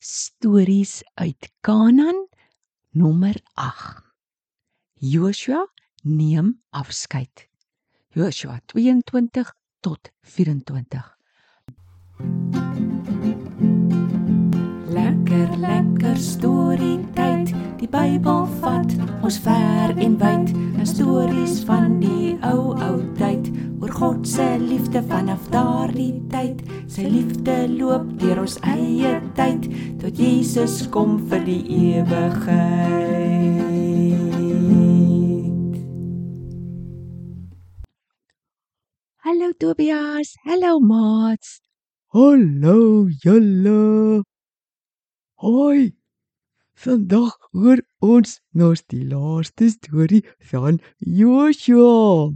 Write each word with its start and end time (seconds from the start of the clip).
Stories 0.00 1.02
uit 1.14 1.52
Kanaan 1.60 2.28
nommer 2.90 3.40
8. 3.54 4.02
Joshua 4.94 5.68
neem 6.02 6.62
afskeid. 6.70 7.48
Joshua 8.08 8.60
22 8.66 9.54
tot 9.80 10.10
24. 10.20 11.16
Lekker 14.86 15.58
lekker 15.58 16.16
storie 16.16 17.00
tyd. 17.14 17.50
Die 17.78 17.88
Bybel 17.88 18.46
vat 18.62 18.94
ons 19.22 19.38
ver 19.38 19.98
en 19.98 20.18
wyd. 20.18 20.54
'n 20.78 20.86
Stories 20.86 21.64
van 21.66 21.98
die 21.98 22.38
ou 22.42 22.70
ou 22.78 23.02
tyd 23.18 23.37
God 23.98 24.26
se 24.26 24.58
liefde 24.58 25.00
vanaf 25.10 25.48
daardie 25.50 26.20
tyd. 26.30 26.60
Sy 26.86 27.02
liefde 27.10 27.66
loop 27.72 28.04
deur 28.20 28.44
ons 28.44 28.54
eie 28.70 29.16
tyd 29.34 29.66
tot 29.98 30.14
Jesus 30.22 30.86
kom 30.94 31.16
vir 31.32 31.42
die 31.48 31.64
ewigheid. 31.96 33.18
Hallo 39.26 39.50
Tobias, 39.58 40.30
hallo 40.46 40.78
maats. 40.78 41.58
Hallo 42.14 43.10
julle. 43.26 44.22
Hoi. 45.42 45.90
Vandag 46.78 47.34
hoor 47.50 47.82
ons 47.98 48.38
nog 48.54 48.78
die 48.94 49.02
laaste 49.10 49.74
storie 49.74 50.22
van 50.38 50.78
Joshua. 51.02 52.30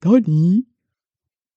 Danny, 0.00 0.64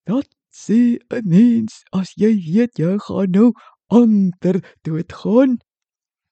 dat 0.04 0.28
sê 0.52 1.00
'n 1.10 1.28
mens 1.34 1.84
as 2.00 2.10
jy 2.22 2.32
weet 2.48 2.78
jy 2.78 2.98
gaan 3.06 3.32
nou 3.32 3.54
ander 3.88 4.58
doodgaan. 4.84 5.60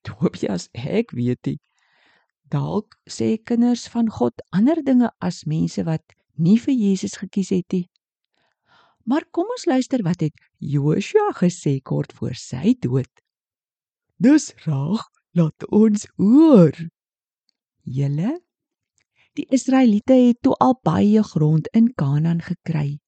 Tobias, 0.03 0.67
ek 0.73 1.11
weet 1.11 1.41
dit. 1.47 1.61
Dalk 2.51 2.97
sê 3.07 3.37
kinders 3.47 3.87
van 3.87 4.09
God 4.09 4.35
ander 4.51 4.83
dinge 4.83 5.09
as 5.21 5.45
mense 5.45 5.83
wat 5.87 6.03
nie 6.35 6.59
vir 6.59 6.75
Jesus 6.75 7.15
gekies 7.21 7.49
het 7.55 7.71
nie. 7.71 7.87
Maar 9.07 9.23
kom 9.31 9.47
ons 9.55 9.65
luister 9.65 10.03
wat 10.03 10.19
het 10.21 10.35
Joshua 10.59 11.31
gesê 11.39 11.79
kort 11.79 12.11
voor 12.13 12.35
sy 12.35 12.75
dood. 12.79 13.11
Dis 14.19 14.51
reg, 14.67 15.01
laat 15.33 15.65
ons 15.71 16.05
hoor. 16.19 16.75
Julle 17.87 18.35
Die 19.39 19.45
Israeliete 19.47 20.13
het 20.13 20.41
toe 20.43 20.55
al 20.59 20.73
baie 20.83 21.23
grond 21.23 21.67
in 21.71 21.93
Kanaan 21.95 22.41
gekry. 22.43 22.99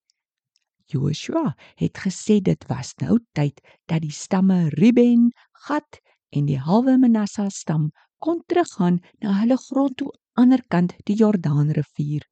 Joshua 0.88 1.55
het 1.75 1.99
gesê 1.99 2.39
dit 2.39 2.63
was 2.69 2.93
nou 3.02 3.17
tyd 3.35 3.59
dat 3.91 4.05
die 4.05 4.11
stamme 4.11 4.69
Ruben, 4.69 5.31
Gad 5.65 5.99
en 6.31 6.47
die 6.47 6.59
halwe 6.59 6.95
Manasse 6.97 7.49
stam 7.52 7.89
kon 8.23 8.39
teruggaan 8.47 9.02
na 9.19 9.35
hulle 9.41 9.57
grond 9.57 9.97
toe 9.99 10.13
ander 10.39 10.63
kant 10.71 10.95
die 11.07 11.17
Jordaanrivier. 11.19 12.23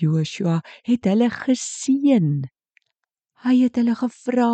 Joshua 0.00 0.60
het 0.88 1.04
hulle 1.04 1.28
geseën. 1.34 2.32
Hy 3.44 3.54
het 3.60 3.76
hulle 3.76 3.96
gevra 3.98 4.52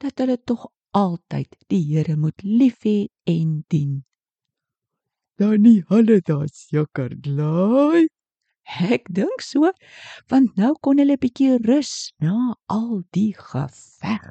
dat 0.00 0.24
hulle 0.24 0.40
tog 0.40 0.68
altyd 0.96 1.56
die 1.68 1.84
Here 1.92 2.16
moet 2.16 2.40
lief 2.40 2.84
hê 2.88 2.98
en 3.28 3.64
dien. 3.68 4.04
Danny, 5.36 5.82
hulle 5.90 6.22
daar 6.24 6.48
seker 6.48 7.12
bly. 7.20 8.06
Ek 8.88 9.04
dink 9.12 9.42
so, 9.44 9.68
want 10.32 10.56
nou 10.56 10.70
kon 10.80 10.96
hulle 11.02 11.18
bietjie 11.20 11.58
rus 11.66 12.12
na 12.24 12.56
al 12.72 13.02
die 13.12 13.34
geveg. 13.36 14.24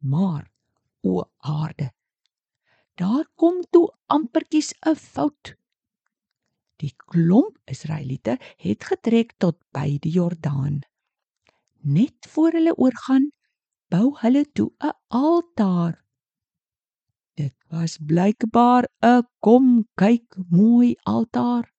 Maar 0.00 0.46
o 1.02 1.24
aarde. 1.42 1.90
Daar 2.94 3.26
kom 3.34 3.58
toe 3.74 3.88
ampertjies 4.06 4.70
'n 4.86 4.94
fout. 4.94 5.56
Die 6.78 6.94
klomp 7.10 7.58
Israeliete 7.66 8.38
het 8.62 8.84
getrek 8.84 9.34
tot 9.42 9.58
by 9.74 9.98
die 9.98 10.12
Jordaan. 10.12 10.80
Net 11.82 12.30
voor 12.30 12.52
hulle 12.52 12.76
oorgaan, 12.76 13.30
bou 13.90 14.14
hulle 14.22 14.44
toe 14.54 14.70
'n 14.78 14.94
altaar. 15.08 15.98
Dit 17.40 17.54
was 17.72 17.96
blykbaar 18.10 18.84
'n 19.00 19.22
kom 19.44 19.66
kyk 19.94 20.28
mooi 20.50 20.90
altaar. 21.14 21.72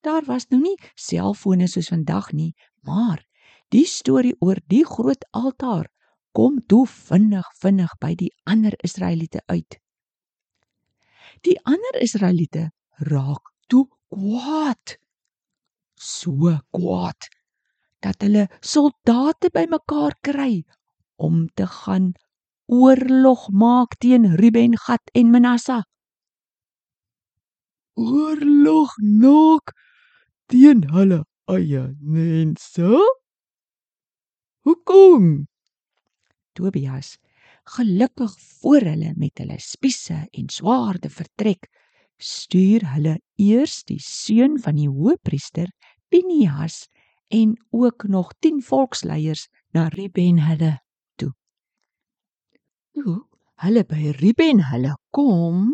Daar 0.00 0.24
was 0.24 0.46
nou 0.50 0.60
nie 0.60 0.78
selfone 0.94 1.66
soos 1.68 1.90
vandag 1.92 2.32
nie, 2.32 2.54
maar 2.88 3.20
die 3.74 3.84
storie 3.84 4.36
oor 4.40 4.60
die 4.74 4.84
groot 4.84 5.24
altaar 5.30 5.90
kom 6.32 6.60
toe 6.70 6.86
vinnig 6.86 7.48
vinnig 7.60 7.92
by 8.00 8.14
die 8.14 8.32
ander 8.52 8.74
Israeliete 8.88 9.42
uit. 9.46 9.76
Die 11.42 11.58
ander 11.64 12.00
Israeliete 12.00 12.70
raak 13.12 13.52
toe 13.68 13.84
kwaad. 14.08 14.96
So 15.94 16.54
kwaad 16.70 17.28
dat 18.00 18.22
hulle 18.22 18.46
soldate 18.60 19.50
bymekaar 19.52 20.14
kry 20.22 20.64
om 21.16 21.48
te 21.54 21.66
gaan 21.66 22.12
oorlog 22.68 23.48
maak 23.50 23.96
teen 23.96 24.36
Ruben, 24.36 24.76
Gad 24.76 25.00
en 25.16 25.30
Manasse. 25.30 25.82
Oorlog 27.96 28.92
nog 29.00 29.72
teen 30.46 30.84
hulle 30.92 31.24
eie 31.48 31.96
mense? 32.00 32.90
Hoekom? 34.68 35.46
Tobias, 36.52 37.16
gelukkig 37.64 38.34
voor 38.60 38.84
hulle 38.84 39.14
met 39.16 39.40
hulle 39.40 39.56
spiese 39.58 40.26
en 40.30 40.50
swaarde 40.52 41.08
vertrek, 41.08 41.70
stuur 42.20 42.84
hulle 42.92 43.14
eers 43.40 43.80
die 43.88 44.00
seun 44.02 44.58
van 44.60 44.76
die 44.76 44.90
hoëpriester 44.92 45.72
Pinias 46.12 46.84
en 47.32 47.56
ook 47.70 48.04
nog 48.12 48.34
10 48.44 48.60
volksleiers 48.62 49.48
na 49.72 49.88
Ruben 49.88 50.42
hulle 50.44 50.74
toe. 53.02 53.18
Hulle 53.62 53.82
by 53.84 54.12
Ruben 54.20 54.62
hulle 54.70 54.94
kom, 55.14 55.72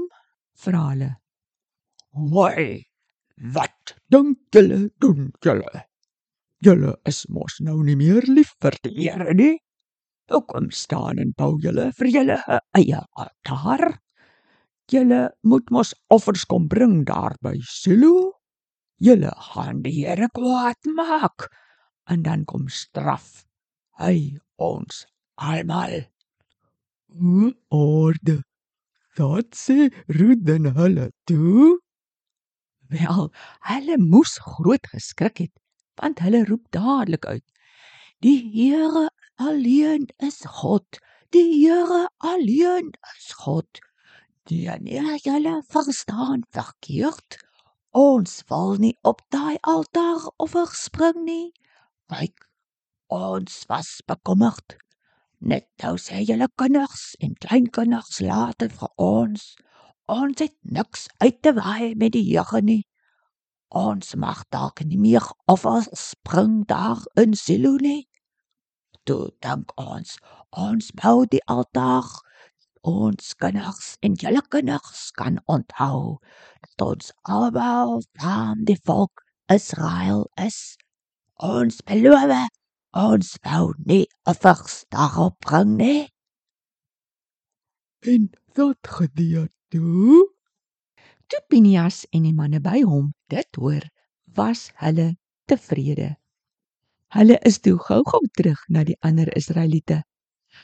vra 0.65 0.89
hulle: 0.93 1.11
Hoi. 2.15 2.85
Wat 3.55 3.97
dink 4.12 4.39
julle 4.55 4.91
doen 5.03 5.33
julle? 5.43 5.83
Julle 6.65 6.95
is 7.05 7.25
mos 7.29 7.59
nou 7.61 7.83
nie 7.85 7.97
meer 7.99 8.25
lief 8.31 8.55
vir 8.62 8.77
die 8.87 8.95
Here 9.03 9.35
nie. 9.35 9.57
Hoekom 10.31 10.71
staan 10.71 11.19
en 11.21 11.35
bou 11.37 11.59
julle 11.61 11.91
vir 11.99 12.11
julle 12.15 12.39
eie 12.79 13.01
altaar? 13.21 13.99
Julle 14.93 15.21
moet 15.43 15.75
mos 15.75 15.93
offers 16.15 16.47
kom 16.49 16.69
bring 16.69 17.03
daar 17.05 17.35
by 17.43 17.56
Silo. 17.67 18.39
Julle 19.03 19.35
gaan 19.51 19.83
die 19.83 19.99
Here 19.99 20.31
kwaad 20.33 20.89
maak 20.95 21.51
en 22.09 22.23
dan 22.23 22.45
kom 22.49 22.69
straf 22.69 23.45
hy 23.99 24.39
ons 24.56 25.05
almal. 25.37 26.13
O, 27.14 27.52
orde. 27.70 28.42
Dat 29.16 29.54
sê 29.54 29.91
Ruden 30.06 30.75
hulle 30.75 31.12
toe. 31.25 31.78
Wel, 32.91 33.30
hulle 33.70 33.97
moes 33.98 34.38
groot 34.42 34.86
geskrik 34.91 35.38
het, 35.38 35.54
want 35.94 36.19
hulle 36.19 36.44
roep 36.44 36.66
dadelik 36.75 37.25
uit: 37.25 37.44
Die 38.19 38.41
Here 38.50 39.10
alleen 39.36 40.08
is 40.19 40.42
God. 40.44 40.98
Die 41.30 41.47
Here 41.62 42.08
alleen 42.19 42.91
is 43.14 43.32
God. 43.32 43.81
Die 44.50 44.69
nee, 44.82 45.19
julle 45.22 45.62
verstaan 45.69 46.42
verkeerd. 46.50 47.38
Ons 47.94 48.42
wil 48.50 48.75
nie 48.82 48.96
op 49.02 49.22
daai 49.31 49.56
altaar 49.62 50.26
offerspring 50.42 51.22
nie. 51.25 51.52
Kyk, 52.10 52.48
ons 53.06 53.62
was 53.70 54.00
bekommerd. 54.06 54.84
Net 55.44 55.66
nou 55.82 55.97
sê 56.00 56.22
julle 56.25 56.47
kinders 56.60 57.00
en 57.25 57.34
kleinkinders 57.44 58.20
later 58.25 58.70
vir 58.73 58.93
ons 59.06 59.43
ons 60.14 60.41
het 60.41 60.55
niks 60.76 61.02
uit 61.25 61.37
te 61.44 61.52
waai 61.58 61.93
met 62.00 62.14
die 62.17 62.23
Here 62.25 62.61
nie. 62.64 62.85
Ons 63.69 64.14
mag 64.25 64.41
dalk 64.56 64.81
nie 64.88 65.00
meer 65.00 65.26
offers 65.55 65.91
spring 66.00 66.62
daar 66.70 67.05
in 67.20 67.37
Silo 67.37 67.75
nie. 67.85 68.06
Toe 69.05 69.35
dank 69.44 69.76
ons, 69.81 70.17
ons 70.67 70.91
bou 71.02 71.26
die 71.29 71.43
altaar. 71.56 72.08
Ons 72.85 73.32
kinders 73.41 73.94
en 74.05 74.17
julle 74.20 74.41
kinders 74.49 75.11
kan 75.20 75.41
onthou 75.44 76.20
dat 76.64 76.88
ons 76.88 77.12
almal 77.37 77.99
van 78.20 78.64
die 78.64 78.81
volk 78.85 79.25
Israel 79.52 80.25
is. 80.41 80.76
Ons 81.37 81.85
beloof 81.85 82.32
ons 82.94 83.35
wou 83.43 83.75
nie 83.91 84.05
offers 84.31 84.85
daarop 84.94 85.37
bring 85.43 85.75
nie. 85.79 86.06
En 88.06 88.31
wat 88.55 88.91
gebeur 88.99 89.49
toe? 89.75 90.23
Toe 91.26 91.41
Pinias 91.50 92.05
en 92.14 92.26
die 92.29 92.35
manne 92.37 92.61
by 92.62 92.85
hom 92.87 93.12
dit 93.32 93.58
hoor, 93.58 93.82
was 94.37 94.69
hulle 94.82 95.14
tevrede. 95.50 96.14
Hulle 97.14 97.38
is 97.49 97.61
toe 97.62 97.76
gou-gou 97.79 98.23
terug 98.38 98.62
na 98.69 98.85
die 98.87 98.99
ander 99.02 99.31
Israeliete. 99.37 100.02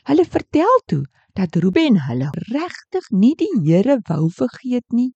Hulle 0.06 0.24
vertel 0.26 0.82
toe 0.86 1.04
dat 1.34 1.56
Ruben 1.56 1.98
hulle 2.06 2.30
regtig 2.50 3.10
nie 3.10 3.34
die 3.38 3.50
Here 3.64 3.98
wou 4.06 4.28
vergeet 4.30 4.86
nie. 4.94 5.12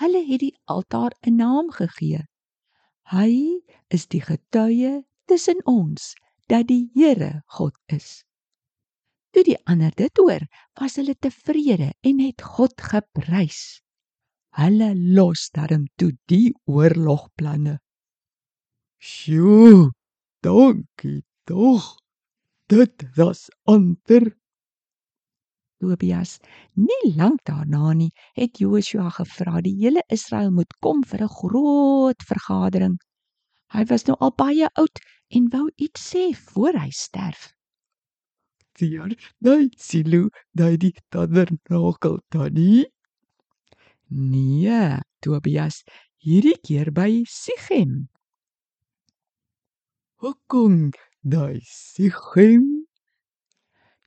Hulle 0.00 0.24
het 0.24 0.40
die 0.40 0.56
altaar 0.64 1.12
'n 1.26 1.36
naam 1.36 1.70
gegee. 1.70 2.24
Hy 3.12 3.60
is 3.88 4.06
die 4.06 4.20
getuie 4.20 5.04
tussen 5.32 5.62
ons 5.64 6.12
dat 6.52 6.66
die 6.68 6.90
Here 6.92 7.40
God 7.56 7.76
is. 7.88 8.20
Toe 9.32 9.44
die 9.46 9.56
ander 9.64 9.94
dit 9.96 10.18
hoor, 10.20 10.44
was 10.76 10.98
hulle 11.00 11.14
tevrede 11.16 11.94
en 12.04 12.18
het 12.20 12.44
God 12.44 12.76
geprys. 12.76 13.80
Hulle 14.60 14.90
los 15.16 15.46
darm 15.56 15.86
toe 15.96 16.10
die 16.28 16.52
oorlogplanne. 16.68 17.78
Sjoe, 19.00 19.88
dankie 20.44 21.22
tog. 21.48 21.94
Dit 22.68 23.06
was 23.16 23.48
ander 23.64 24.34
Tobias. 25.82 26.36
Nie 26.78 27.14
lank 27.16 27.40
daarna 27.48 27.94
nie 27.96 28.12
het 28.38 28.60
Joshua 28.60 29.08
gevra 29.16 29.64
die 29.64 29.74
hele 29.80 30.04
Israel 30.12 30.52
moet 30.52 30.76
kom 30.84 31.02
vir 31.02 31.24
'n 31.24 31.34
groot 31.40 32.20
vergadering. 32.22 33.00
Hy 33.72 33.84
was 33.88 34.04
nou 34.04 34.16
al 34.20 34.32
baie 34.36 34.68
oud 34.76 35.00
en 35.36 35.48
wou 35.52 35.66
iets 35.76 36.02
sê 36.12 36.24
voor 36.52 36.76
hy 36.82 36.90
sterf. 36.92 37.52
Tier, 38.76 39.12
daai 39.44 39.68
silo, 39.86 40.28
daai 40.56 40.76
die 40.84 40.92
tabernakel 41.12 42.18
tannie. 42.32 42.84
Nee, 44.08 45.00
Tobias, 45.24 45.82
hierdie 46.24 46.58
keer 46.66 46.92
by 46.92 47.24
Sichem. 47.28 48.08
Hoekom 50.20 50.92
daai 51.24 51.60
Sichem? 51.64 52.64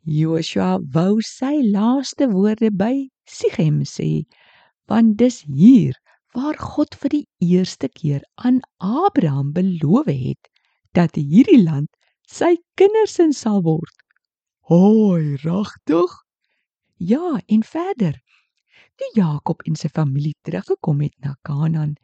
Joshua 0.05 0.77
wou 0.93 1.21
sy 1.25 1.55
laaste 1.73 2.29
woorde 2.33 2.69
by 2.69 3.09
Sichem 3.25 3.81
sê, 3.89 4.25
want 4.89 5.17
dis 5.17 5.41
hier 5.49 5.97
waar 6.37 6.57
God 6.61 6.93
vir 7.01 7.17
die 7.17 7.25
eerste 7.41 7.89
keer 7.89 8.21
aan 8.35 8.59
Abraham 8.77 9.53
beloof 9.55 10.11
het 10.11 10.51
dat 10.95 11.17
hierdie 11.19 11.61
land 11.63 11.91
sy 12.27 12.55
kinders 12.79 13.19
in 13.19 13.33
sal 13.35 13.61
word. 13.65 13.93
Hoi, 14.71 15.35
regtig? 15.43 16.13
Ja, 16.97 17.35
en 17.45 17.63
verder. 17.63 18.15
Toe 18.95 19.09
Jakob 19.13 19.61
en 19.67 19.75
sy 19.75 19.91
familie 19.91 20.33
teruggekom 20.47 21.01
het 21.03 21.13
na 21.19 21.35
Kanaan, 21.43 21.97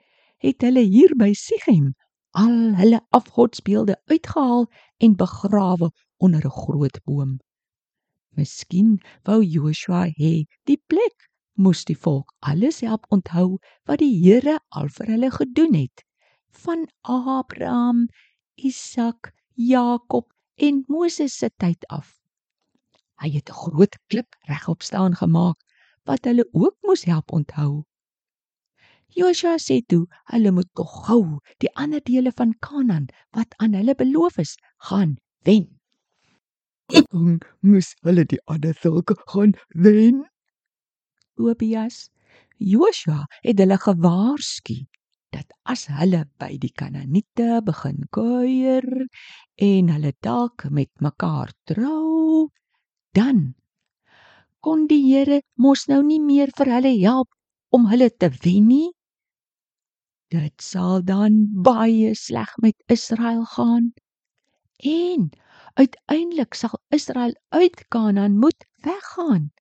het 0.43 0.61
hulle 0.65 0.83
hier 0.83 1.13
by 1.15 1.31
Sichem 1.37 1.93
al 2.35 2.75
hulle 2.79 2.99
afgodsbeelde 3.15 3.95
uitgehaal 4.11 4.67
en 5.03 5.15
begrawe 5.15 5.91
onder 6.17 6.45
'n 6.45 6.57
groot 6.63 6.99
boom. 7.05 7.39
Miskien 8.35 8.99
wou 9.23 9.41
Joshua 9.43 10.05
hê 10.19 10.45
die 10.69 10.81
plek 10.87 11.27
moes 11.53 11.83
die 11.85 11.97
volk 11.97 12.33
alles 12.39 12.79
help 12.81 13.05
onthou 13.09 13.59
wat 13.85 13.99
die 13.99 14.15
Here 14.23 14.59
al 14.69 14.87
vir 14.97 15.07
hulle 15.13 15.31
gedoen 15.31 15.73
het. 15.73 16.03
Van 16.63 16.87
Abraham, 17.01 18.07
Isak, 18.55 19.33
Jakob 19.55 20.33
en 20.55 20.83
Moses 20.87 21.37
se 21.37 21.49
tyd 21.57 21.85
af. 21.89 22.19
Hy 23.21 23.29
het 23.29 23.49
'n 23.49 23.59
groot 23.63 23.95
klip 24.09 24.35
regop 24.49 24.81
staan 24.81 25.15
gemaak 25.15 25.57
wat 26.05 26.25
hulle 26.25 26.45
ook 26.51 26.75
moes 26.81 27.03
help 27.03 27.31
onthou. 27.31 27.83
Joshua 29.07 29.57
sê 29.59 29.81
toe, 29.87 30.07
hulle 30.31 30.51
moet 30.51 30.69
tog 30.73 30.91
gou 31.05 31.39
die 31.57 31.71
ander 31.75 32.01
dele 32.03 32.31
van 32.31 32.55
Kanaan 32.59 33.05
wat 33.35 33.53
aan 33.57 33.73
hulle 33.73 33.95
beloof 33.95 34.37
is, 34.37 34.57
gaan 34.77 35.17
wen. 35.43 35.79
Hoekom 36.91 37.37
moes 37.59 37.95
hulle 38.01 38.25
die 38.25 38.41
ander 38.45 38.73
sulke 38.73 39.15
gaan 39.25 39.53
wen? 39.67 40.23
Tobias, 41.35 42.09
Joshua 42.57 43.25
het 43.41 43.59
hulle 43.59 43.77
gewaarsku 43.77 44.77
dat 45.31 45.51
as 45.73 45.87
hulle 45.87 46.25
by 46.41 46.57
die 46.61 46.71
Kanaaniete 46.75 47.61
begin 47.65 48.03
kuier 48.15 48.87
en 49.67 49.91
hulle 49.93 50.13
dalk 50.27 50.67
met 50.69 50.91
mekaar 50.99 51.53
trou, 51.69 52.49
dan 53.15 53.53
kon 54.61 54.87
die 54.87 55.01
Here 55.07 55.41
mos 55.57 55.87
nou 55.89 56.01
nie 56.05 56.19
meer 56.21 56.51
vir 56.57 56.73
hulle 56.75 56.93
help 57.01 57.31
om 57.75 57.87
hulle 57.91 58.09
te 58.11 58.29
wen 58.43 58.67
nie. 58.69 58.89
Dit 60.31 60.63
sal 60.63 61.01
dan 61.07 61.47
baie 61.65 62.13
sleg 62.15 62.51
met 62.63 62.77
Israel 62.87 63.43
gaan. 63.55 63.91
En 64.91 65.29
uiteindelik 65.75 66.53
sal 66.53 66.79
Israel 66.89 67.33
uit 67.49 67.87
Kanaan 67.87 68.37
moet 68.37 68.65
weggaan. 68.85 69.51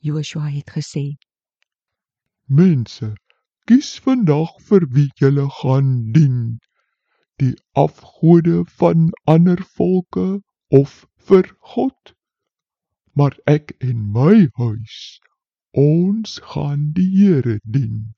Joshua 0.00 0.48
het 0.48 0.70
gesê: 0.70 1.04
Mense, 2.46 3.12
kies 3.70 3.98
vandag 4.04 4.54
vir 4.68 4.86
wie 4.94 5.08
julle 5.20 5.46
gaan 5.60 5.90
dien. 6.14 6.58
Die 7.38 7.54
afgode 7.78 8.64
van 8.78 9.10
ander 9.26 9.62
volke 9.76 10.42
of 10.68 11.06
vir 11.28 11.46
God? 11.74 12.14
Maar 13.14 13.36
ek 13.46 13.74
en 13.80 14.08
my 14.12 14.48
huis, 14.58 15.20
ons 15.76 16.38
gaan 16.52 16.90
die 16.96 17.10
Here 17.16 17.58
dien. 17.64 18.14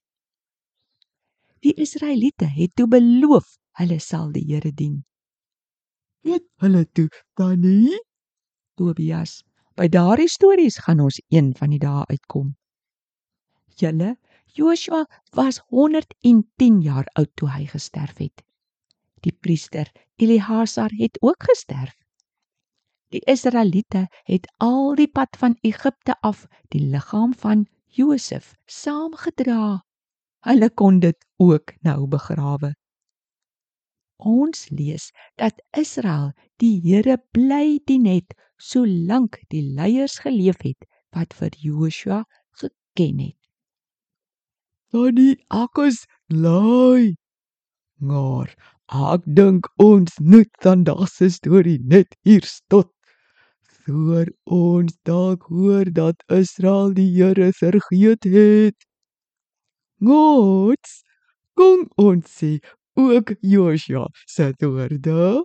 Die 1.64 1.74
Israeliete 1.80 2.46
het 2.46 2.74
toe 2.76 2.86
beloof 2.88 3.56
hulle 3.80 3.98
sal 4.00 4.30
die 4.32 4.44
Here 4.48 4.72
dien. 4.72 5.02
Weet 6.24 6.46
hulle 6.62 6.84
toe 6.92 7.08
dan 7.36 7.60
nie? 7.60 7.98
Tobias, 8.78 9.42
by 9.76 9.88
daardie 9.92 10.30
stories 10.30 10.78
gaan 10.86 11.02
ons 11.04 11.20
een 11.28 11.52
van 11.58 11.74
die 11.74 11.80
dae 11.82 12.04
uitkom. 12.10 12.54
Julle, 13.80 14.14
Joshua 14.46 15.06
was 15.32 15.58
110 15.68 16.80
jaar 16.80 17.06
oud 17.18 17.30
toe 17.34 17.50
hy 17.50 17.66
gesterf 17.66 18.18
het. 18.18 18.42
Die 19.20 19.32
priester 19.32 19.90
Eleazar 20.16 20.90
het 20.94 21.18
ook 21.22 21.42
gesterf. 21.42 21.94
Die 23.14 23.22
Israeliete 23.30 24.06
het 24.26 24.46
al 24.58 24.94
die 24.94 25.08
pad 25.08 25.36
van 25.38 25.56
Egipte 25.62 26.16
af 26.20 26.46
die 26.74 26.80
liggaam 26.80 27.34
van 27.34 27.66
Josef 27.86 28.54
saamgedra. 28.66 29.84
Hulle 30.46 30.70
kon 30.70 30.98
dit 31.00 31.26
ook 31.36 31.72
nou 31.86 32.06
begrawe. 32.10 32.74
Ons 34.16 34.68
lees 34.70 35.10
dat 35.36 35.62
Israel 35.78 36.32
die 36.62 36.80
Here 36.82 37.16
bly 37.32 37.78
dien 37.86 38.06
het 38.06 38.34
solank 38.56 39.40
die 39.54 39.62
leiers 39.62 40.18
geleef 40.26 40.62
het 40.62 40.86
wat 41.14 41.34
vir 41.38 41.54
Joshua 41.58 42.24
geken 42.60 43.18
het. 43.18 43.43
Tannie 44.94 45.36
Akkus 45.50 46.04
laai. 46.30 47.16
Maar 47.98 48.50
ek 49.14 49.24
dink 49.38 49.66
ons 49.82 50.20
moet 50.22 50.50
vandag 50.62 51.08
se 51.10 51.30
storie 51.34 51.80
net 51.92 52.14
hier 52.22 52.46
stop. 52.46 52.92
Voor 53.86 54.30
ons 54.58 54.94
dalk 55.02 55.48
hoor 55.50 55.90
dat 55.96 56.22
Israel 56.30 56.94
die 56.94 57.08
Here 57.16 57.50
vergeet 57.58 58.28
het. 58.36 58.86
Gods, 59.98 61.02
kom 61.58 61.90
ons 61.98 62.30
sê 62.38 62.52
ook 62.94 63.34
Joshua 63.42 64.06
se 64.36 64.52
woorde. 64.62 65.42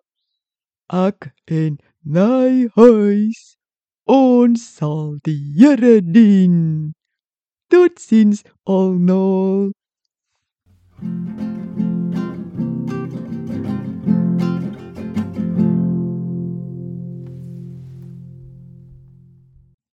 Ek 0.93 1.31
en 1.49 1.81
my 2.05 2.69
huis 2.77 3.41
ons 4.05 4.69
sal 4.77 5.17
die 5.25 5.41
Here 5.57 5.97
dien. 6.05 6.93
Tutsins, 7.69 8.43
all 8.65 8.93
know. 8.93 9.71